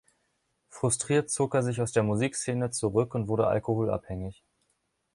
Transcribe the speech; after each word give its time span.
Frustriert 0.71 1.29
zog 1.29 1.53
er 1.53 1.61
sich 1.61 1.79
aus 1.79 1.91
der 1.91 2.01
Musikszene 2.01 2.71
zurück 2.71 3.13
und 3.13 3.27
wurde 3.27 3.45
alkoholabhängig. 3.45 4.43